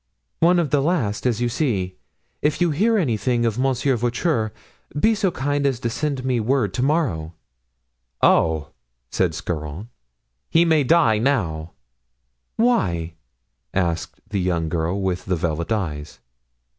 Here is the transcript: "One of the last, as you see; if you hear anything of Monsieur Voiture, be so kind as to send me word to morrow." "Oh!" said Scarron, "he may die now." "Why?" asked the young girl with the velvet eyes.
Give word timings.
"One 0.39 0.57
of 0.57 0.71
the 0.71 0.81
last, 0.81 1.27
as 1.27 1.41
you 1.41 1.47
see; 1.47 1.95
if 2.41 2.59
you 2.59 2.71
hear 2.71 2.97
anything 2.97 3.45
of 3.45 3.59
Monsieur 3.59 3.95
Voiture, 3.95 4.51
be 4.99 5.13
so 5.13 5.29
kind 5.29 5.63
as 5.67 5.79
to 5.81 5.91
send 5.91 6.25
me 6.25 6.39
word 6.39 6.73
to 6.73 6.81
morrow." 6.81 7.35
"Oh!" 8.19 8.71
said 9.11 9.35
Scarron, 9.35 9.89
"he 10.49 10.65
may 10.65 10.83
die 10.83 11.19
now." 11.19 11.73
"Why?" 12.55 13.13
asked 13.75 14.19
the 14.27 14.41
young 14.41 14.69
girl 14.69 14.99
with 14.99 15.25
the 15.25 15.35
velvet 15.35 15.71
eyes. 15.71 16.17